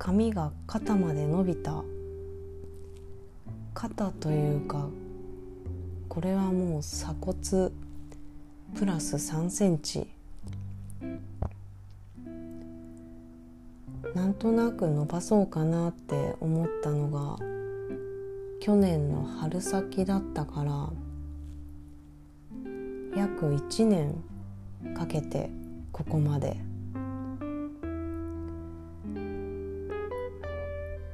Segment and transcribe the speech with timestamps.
[0.00, 1.84] 髪が肩まで伸びた。
[3.74, 4.88] 肩というか
[6.08, 7.70] これはもう鎖骨
[8.74, 10.08] プラス3センチ。
[14.14, 17.36] なんとなく伸ばそうかなって思ったのが
[18.58, 20.88] 去年の春先だったから
[23.14, 24.14] 約1年
[24.96, 25.50] かけて
[25.92, 26.69] ここまで。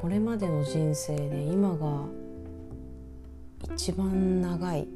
[0.00, 2.06] これまでの人生で今が
[3.74, 4.88] 一番長い。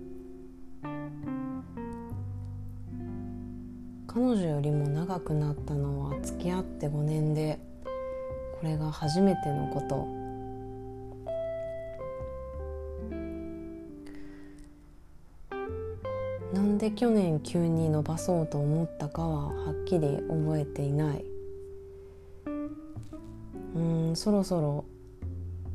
[4.06, 7.58] 彼女よりも長くなったのは付き合って5年で
[8.58, 10.06] これが初めてのこと。
[16.54, 21.24] なんで去年急に伸ばそうと思ったかははっきり覚えていない。
[23.74, 23.78] う
[24.12, 24.84] んそろそろ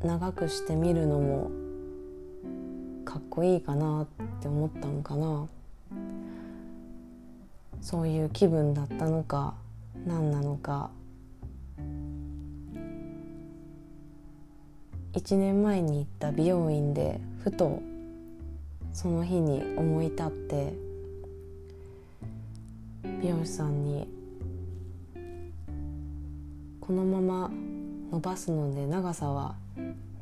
[0.02, 1.50] 長くしてみるのも
[3.04, 4.06] かっこいいかなっ
[4.40, 5.46] て思ったのかな。
[7.82, 9.54] そういう気分だったのか
[10.06, 10.90] 何なのか。
[15.12, 17.82] 1年前に行った美容院でふと
[18.92, 20.72] その日に思い立って
[23.20, 24.08] 美容師さんに
[26.80, 27.50] 「このまま
[28.10, 29.56] 伸ばすので長さは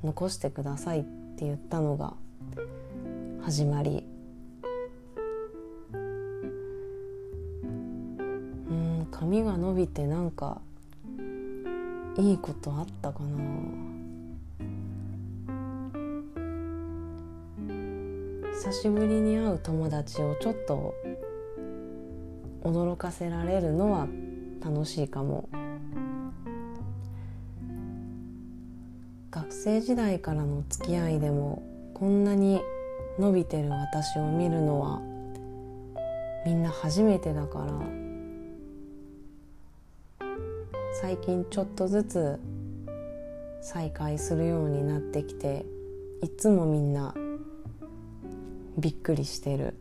[0.03, 2.15] 残してください」って言ったのが
[3.43, 4.07] 始まり。
[8.71, 10.61] うん髪が伸びてなんか
[12.19, 13.39] いいことあったかな。
[18.53, 20.95] 久しぶりに会う友達をちょっと
[22.63, 24.09] 驚かせられるのは
[24.61, 25.49] 楽しいかも。
[29.69, 31.63] 生時代からの付き合いでも
[31.93, 32.63] こんなに
[33.19, 35.03] 伸びてる私を見るのは
[36.47, 37.73] みんな初めてだから
[41.03, 42.41] 最近ちょっとずつ
[43.61, 45.67] 再会するようになってきて
[46.23, 47.15] いつもみんな
[48.79, 49.75] びっくりしてる。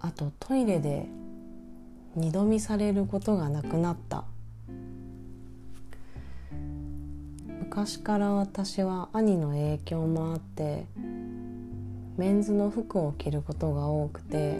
[0.00, 1.08] あとトイレで
[2.18, 4.24] 二度見されることがなくなった。
[7.78, 10.86] 昔から私は兄の影響もあって
[12.16, 14.58] メンズの服を着ることが多くて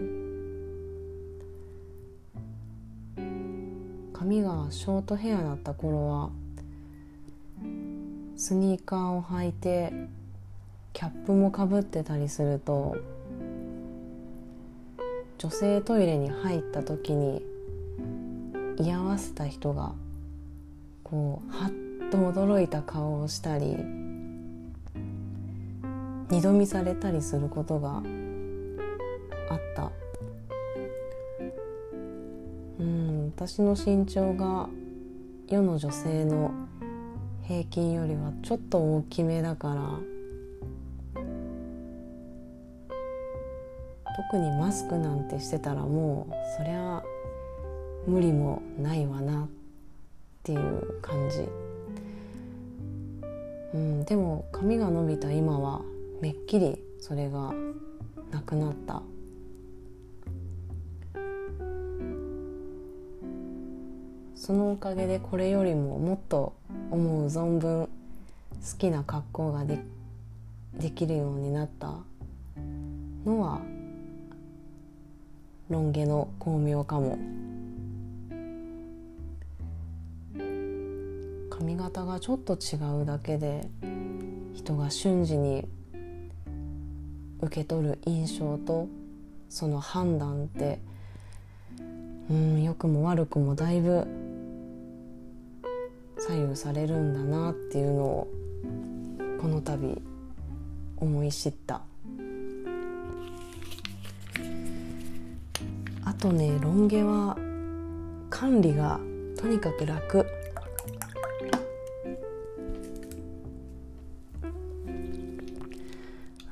[4.12, 6.30] 髪がショートヘアだった頃は
[8.36, 9.92] スニーカーを履いて
[10.92, 12.98] キャップもかぶってたりすると
[15.38, 17.44] 女性トイレに入った時に
[18.76, 19.93] 居合わせた人が
[21.04, 21.71] こうはっ
[22.10, 23.77] と驚いた顔をしたり
[26.28, 28.03] 二度見されたりすることが
[29.50, 29.91] あった。
[32.81, 34.69] うん私の身長が
[35.48, 36.53] 世の女性の
[37.43, 40.17] 平均よりはちょっと大きめだから
[44.18, 47.04] 特にマスクなんてしてたらもうそりゃ
[48.04, 49.48] 無理もないわなっ
[50.42, 51.46] ていう感じ、
[53.74, 55.82] うん、でも髪が伸びた今は
[56.20, 57.54] めっきりそれが
[58.32, 59.02] なくなった。
[64.34, 66.54] そのおかげでこれよりももっと
[66.90, 67.88] 思う存分好
[68.78, 69.78] きな格好がで
[70.74, 71.94] できるようになった
[73.24, 73.60] のは
[75.70, 77.18] ロン毛の巧妙かも。
[81.50, 83.68] 髪型がちょっと違うだけで
[84.54, 85.66] 人が瞬時に
[87.41, 88.88] 受け取る印象と
[89.48, 90.78] その判断って
[92.30, 94.06] うん良くも悪くもだいぶ
[96.18, 98.28] 左右されるんだなっていうのを
[99.41, 100.00] この度
[100.97, 101.82] 思い知った。
[106.18, 107.36] とねロン毛は
[108.28, 108.98] 管理が
[109.36, 110.26] とにかく楽。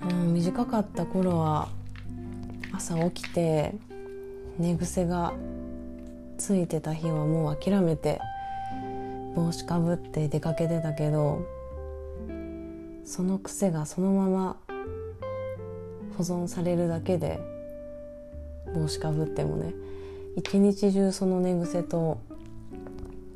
[0.09, 1.69] うん短かった頃は
[2.73, 3.75] 朝起きて
[4.57, 5.35] 寝癖が
[6.39, 8.21] ついてた日はもう諦めて
[9.35, 11.45] 帽子かぶって出かけてたけど
[13.05, 14.57] その癖がそのまま
[16.17, 17.56] 保存されるだけで
[18.75, 19.75] 帽子かぶってもね
[20.37, 22.21] 一日中その寝癖と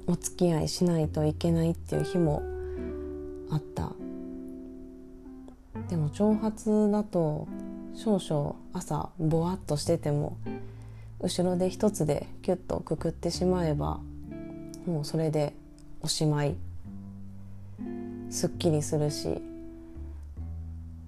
[0.06, 2.42] お付き合いしないといけないっていう日も
[3.50, 3.92] あった。
[5.88, 7.48] でも長髪だと
[7.94, 10.36] 少々朝ぼわっとしてても
[11.20, 14.00] 後ろで一つでキュッとくくってしまえば
[14.86, 15.54] もうそれで
[16.00, 16.54] おしまい。
[18.30, 19.42] すっきりするし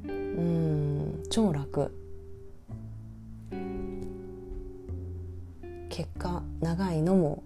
[0.04, 2.01] うん超楽。
[5.92, 7.42] 結果長いのも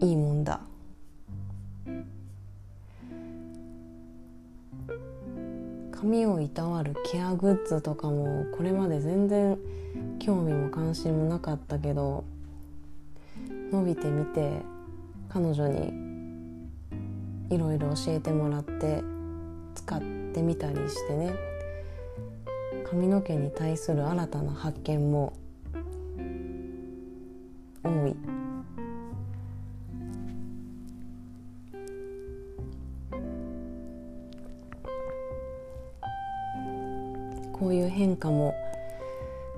[0.00, 0.60] いいもんだ。
[5.92, 9.56] 髪をいたわるケアグッズとかもこれまで全然
[10.18, 12.24] 興味も関心もなかったけど
[13.70, 14.60] 伸びてみて
[15.28, 15.92] 彼女に
[17.50, 19.04] いろいろ教えてもらって
[19.76, 20.00] 使っ
[20.34, 21.32] てみたりしてね。
[22.90, 25.32] 髪の毛に対する新たな発見も
[27.84, 28.16] 多い。
[37.52, 38.54] こういう変化も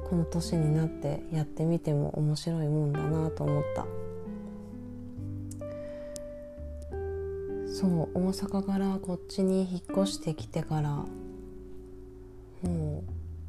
[0.08, 3.86] この年になってやってみても面白いもんだなと思った
[7.72, 11.08] そう大阪からこっちに引っ越してきてからも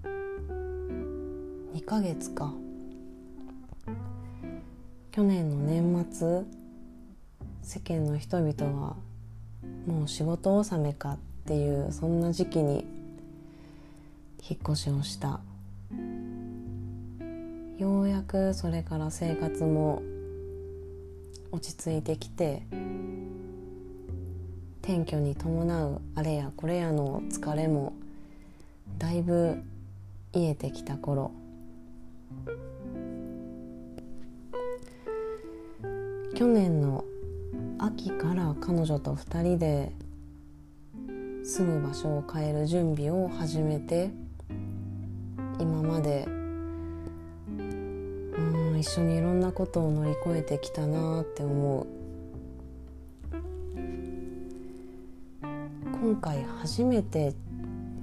[0.04, 0.08] う
[1.78, 2.52] 2ヶ月か
[5.18, 6.44] 去年の年末
[7.64, 8.96] 世間の人々は
[9.88, 11.18] もう仕事納めかっ
[11.48, 12.86] ていうそんな時期に
[14.48, 15.40] 引っ越しをした。
[17.80, 20.04] ようやくそれから生活も
[21.52, 22.62] 落ち着いてきて
[24.84, 27.94] 転居に伴うあれやこれやの疲れも
[29.00, 29.64] だいぶ
[30.34, 31.32] 癒えてきた頃。
[36.38, 37.04] 去年の
[37.80, 39.92] 秋から彼女と2人で
[41.44, 44.12] 住む場所を変える準備を始めて
[45.58, 46.32] 今までう
[47.52, 51.88] ん一緒にいろんなことを乗り越えてきたなって思う。
[55.42, 57.34] 今回初めて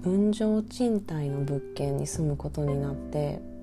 [0.03, 3.54] 分譲賃貸の物件に住むことになって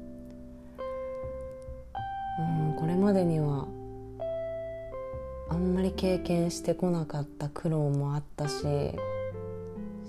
[6.01, 8.63] 経験してこなかった苦労もあったし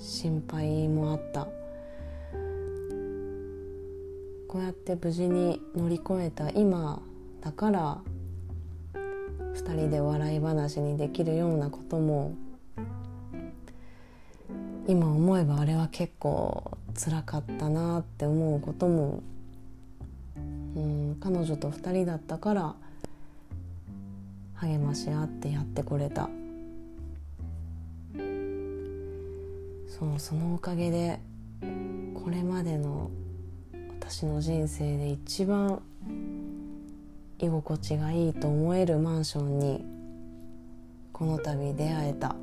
[0.01, 1.47] 心配もあった。
[4.49, 7.03] こうやって無事に乗り越えた今
[7.43, 7.99] だから
[8.95, 12.35] 2人で笑い話にできるようなことも
[14.89, 19.23] 今思えばあれは結構辛かったなって思うことも
[20.75, 22.77] うん彼女と2人だったから
[24.63, 26.31] 励まし合ってやってこれた。
[29.89, 31.21] そうそのおかげで
[32.15, 33.11] これまでの
[34.01, 35.83] 私の人生で一番
[37.39, 39.85] 居心地がいいと思えるマンションに
[41.13, 42.37] この度出会えた。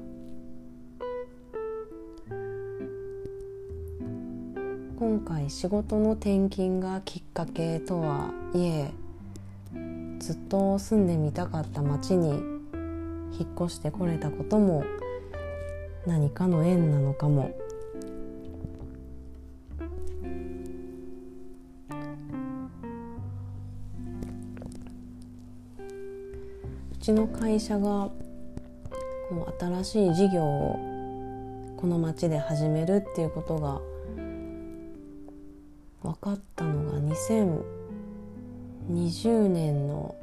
[4.98, 8.92] 今回仕事の転勤がきっかけとはいえ
[10.20, 12.30] ずっと住んでみたかった町に
[13.40, 14.84] 引っ越してこれたことも
[16.06, 17.52] 何かの縁なのかも。
[26.92, 28.12] うちの会社が
[29.30, 33.80] この新しい事業をこの町で始めるっていうことが
[36.04, 37.00] 分かったのが
[38.90, 40.16] 20年の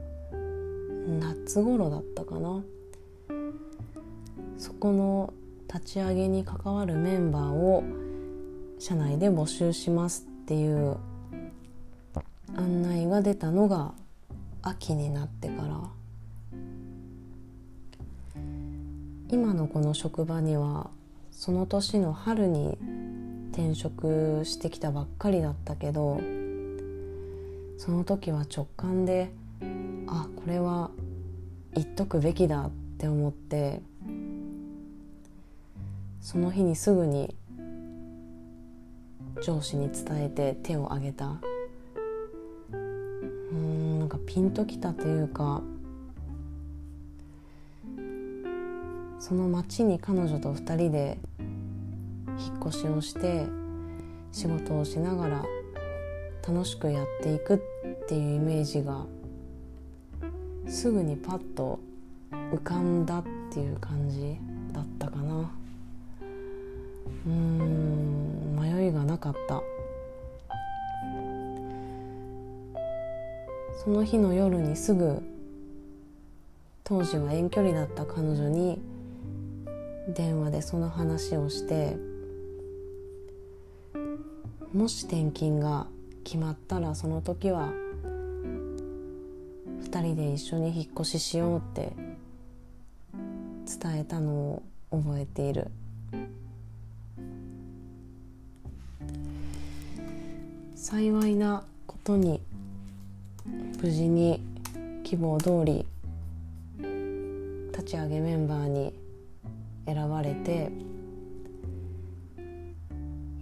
[1.21, 2.63] 夏頃だったかな。
[4.59, 5.33] そこの
[5.73, 7.85] 立ち上げに関わるメンバーを
[8.79, 10.97] 社内で募集しますっていう
[12.57, 13.93] 案内が出たのが
[14.63, 15.81] 秋になってから。
[19.29, 20.89] 今のこの職場には
[21.33, 22.79] その年の春に
[23.51, 26.21] 転職してきたばっかりだったけど
[27.79, 29.31] その時は直感で
[30.07, 30.91] あこれは
[31.75, 33.81] 言っとくべきだって思って
[36.21, 37.35] その日にすぐに
[39.43, 41.37] 上司に伝えて手を挙げた。
[42.73, 45.63] うんなんかピンときたというか
[49.19, 51.19] その町に彼女と2人で
[52.39, 53.47] 引っ越しをして
[54.33, 55.45] 仕事をしながら
[56.47, 57.59] 楽しくやっていくっ
[58.07, 59.05] ていうイメージが
[60.69, 61.81] すぐにパッと
[62.31, 64.37] 浮かんだっていう感じ
[64.73, 65.51] だったかな。
[67.27, 69.61] うん迷いがなかった。
[73.83, 75.23] その日の夜にすぐ
[76.85, 78.81] 当時は遠距離だった彼女に
[80.09, 81.97] 電話でその話をして
[84.73, 85.87] もし転勤が
[86.27, 87.69] 決まったらその時は
[89.85, 91.93] 2人で一緒に引っ越ししようって
[93.81, 95.71] 伝えたのを覚えている。
[100.75, 102.41] 幸いなことに
[103.81, 104.41] 無事に
[105.05, 105.87] 希望通り
[107.71, 108.93] 立ち上げメンバーに
[109.87, 110.73] 選ばれて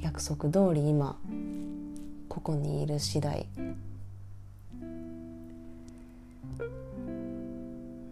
[0.03, 1.19] 約束通り今
[2.35, 3.47] ここにいる次第。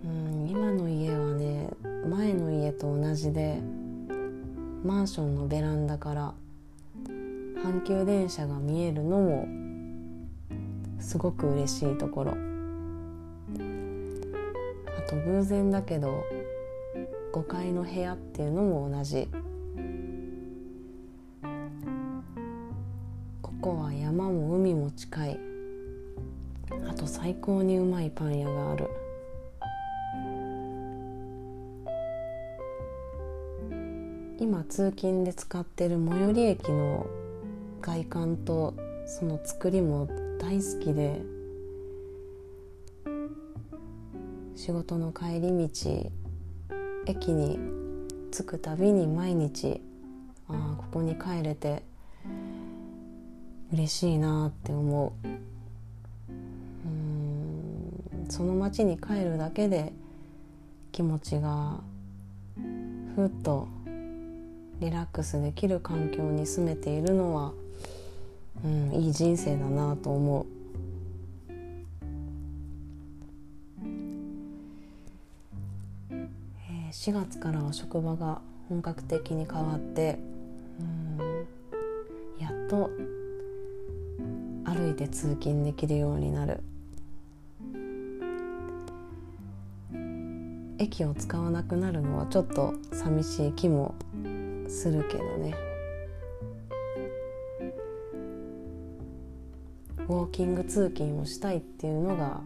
[0.05, 1.69] うん今の家はね
[2.09, 3.59] 前の家と同じで
[4.85, 6.35] マンションのベランダから
[7.64, 9.49] 阪急電車が見えるのも
[11.00, 12.37] すごく嬉しいところ。
[14.97, 16.23] あと偶然だけど
[17.33, 19.26] 5階の部屋っていうのも同じ。
[24.73, 25.41] 海も近い。
[26.88, 28.88] あと最高にうまいパン屋がある。
[34.41, 37.07] 今通勤で使ってる最寄り駅の
[37.81, 38.75] 外観と
[39.07, 40.09] その作りも
[40.41, 41.21] 大好きで
[44.57, 46.11] 仕事の帰り道
[47.07, 47.59] 駅に
[48.33, 49.81] 着くたびに毎日
[50.49, 51.85] ああここに帰れて
[53.73, 55.29] 嬉しいなって思う
[56.85, 56.87] う
[58.26, 59.93] んその町に帰るだけで
[60.93, 61.81] 気持ちが
[63.17, 63.69] ふっと
[64.81, 67.52] リラックスできる環境に住めているのは、
[68.64, 70.62] うん、いい人生だなと思う。
[76.91, 80.19] 4月からは職場が本格的に変わって
[80.79, 81.47] うん
[82.38, 82.91] やっと
[84.83, 86.61] 歩いて通勤できるようになる。
[90.79, 93.95] 駅を使わなくなるのはちょっと寂しい気も
[94.67, 95.55] するけどね。
[99.99, 102.41] ウォーキング通勤をしたいっていうのが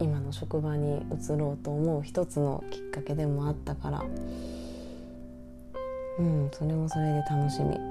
[0.00, 4.04] 今の職場に移ろうと思う一つのきっかけでもあったから。
[6.18, 7.85] うんそれもそれで楽しみ。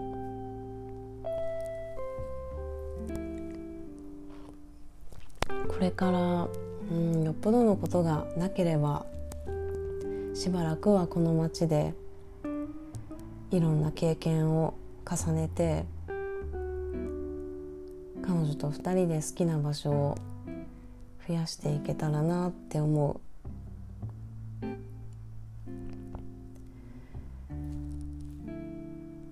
[5.75, 6.47] これから
[6.89, 9.05] うんよっぽどのことがなければ
[10.33, 11.93] しばらくはこの町で
[13.51, 14.73] いろんな経験を
[15.05, 15.83] 重ねて
[18.25, 20.17] 彼女と2人で好きな場所を
[21.27, 23.19] 増やしていけたらなって思う。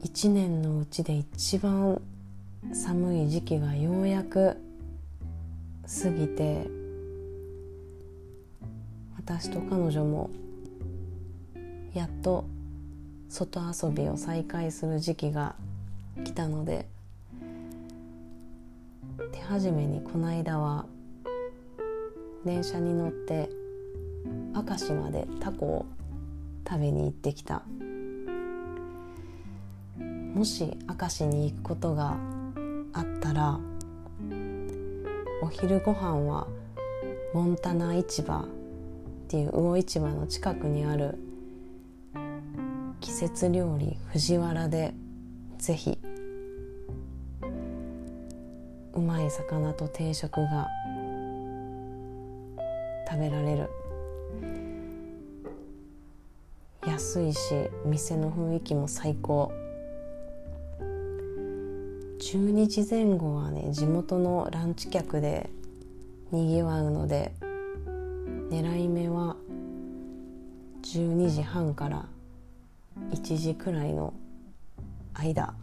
[0.04, 2.02] 一年のうちで一番
[2.74, 4.58] 寒い時期がようやく
[5.88, 6.68] 過ぎて
[9.18, 10.30] 私と彼女も
[11.94, 12.46] やっと
[13.30, 15.56] 外遊びを再開する時期が
[16.24, 16.88] 来たので
[19.32, 20.86] 手始めにこの間は
[22.46, 23.50] 電車に乗って
[24.54, 25.86] 明石までタコを
[26.68, 27.64] 食べに行ってきた。
[30.34, 32.18] もし明石に行くことが
[32.92, 33.60] あったら
[35.44, 36.48] お昼ご飯は
[37.34, 38.48] モンタナ市場っ
[39.28, 41.20] ていう魚市場の近くにある
[43.02, 44.94] 季節料理藤原で
[45.58, 46.00] ぜひ
[48.94, 50.70] うまい魚と定食が
[53.06, 53.70] 食べられる。
[56.88, 57.40] 安いし
[57.84, 59.52] 店の雰囲気も最高。
[62.34, 65.52] 12時前後はね地元のランチ客で
[66.32, 67.32] にぎわうので
[68.50, 69.36] 狙い目は
[70.82, 72.08] 12時半から
[73.12, 74.16] 1時くらいの
[75.14, 75.54] 間。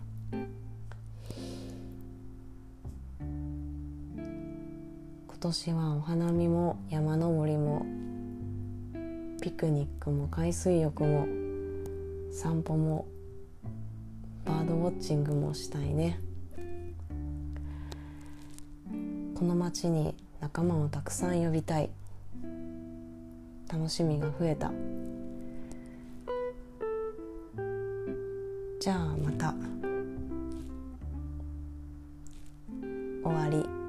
[5.26, 7.84] 今年はお花見も山登りも
[9.42, 11.26] ピクニックも海水浴も
[12.30, 13.06] 散歩も
[14.44, 16.20] バードウォッチングもしたいね。
[19.40, 21.88] この町に仲間をたくさん呼びたい。
[23.72, 24.70] 楽しみが増えた。
[28.78, 29.54] じゃあまた。
[33.24, 33.79] 終わり。